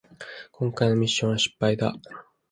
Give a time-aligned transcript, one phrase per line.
[0.51, 1.93] こんかいのミッションは失敗だ